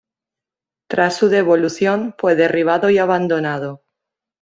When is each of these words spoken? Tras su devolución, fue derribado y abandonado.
Tras 0.89 1.15
su 1.15 1.29
devolución, 1.29 2.15
fue 2.17 2.33
derribado 2.33 2.89
y 2.89 2.97
abandonado. 2.97 3.83